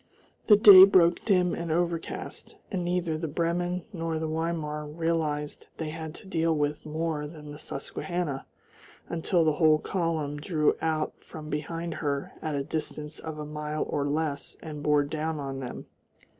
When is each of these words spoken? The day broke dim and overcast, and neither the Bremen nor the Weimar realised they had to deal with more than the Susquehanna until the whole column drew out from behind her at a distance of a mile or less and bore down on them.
The 0.47 0.55
day 0.55 0.83
broke 0.83 1.23
dim 1.25 1.53
and 1.53 1.71
overcast, 1.71 2.55
and 2.71 2.83
neither 2.83 3.19
the 3.19 3.27
Bremen 3.27 3.85
nor 3.93 4.17
the 4.17 4.25
Weimar 4.27 4.87
realised 4.87 5.67
they 5.77 5.91
had 5.91 6.15
to 6.15 6.25
deal 6.25 6.55
with 6.55 6.87
more 6.87 7.27
than 7.27 7.51
the 7.51 7.59
Susquehanna 7.59 8.47
until 9.09 9.45
the 9.45 9.53
whole 9.53 9.77
column 9.77 10.37
drew 10.37 10.75
out 10.81 11.13
from 11.19 11.51
behind 11.51 11.93
her 11.93 12.31
at 12.41 12.55
a 12.55 12.63
distance 12.63 13.19
of 13.19 13.37
a 13.37 13.45
mile 13.45 13.83
or 13.87 14.07
less 14.07 14.57
and 14.63 14.81
bore 14.81 15.03
down 15.03 15.39
on 15.39 15.59
them. 15.59 15.85